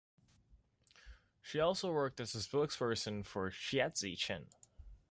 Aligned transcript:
She 1.43 1.59
also 1.59 1.91
worked 1.91 2.19
as 2.19 2.33
a 2.33 2.39
spokesperson 2.39 3.23
for 3.23 3.51
Shiatzy 3.51 4.17
Chen. 4.17 4.47